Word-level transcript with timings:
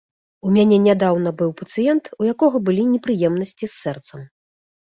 У 0.47 0.53
мяне 0.55 0.77
нядаўна 0.85 1.33
быў 1.41 1.51
пацыент, 1.59 2.09
у 2.23 2.31
якога 2.33 2.63
былі 2.71 2.89
непрыемнасці 2.97 3.63
з 3.67 3.73
сэрцам. 3.81 4.19